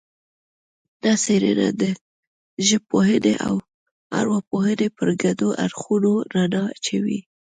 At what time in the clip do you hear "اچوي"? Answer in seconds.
6.75-7.19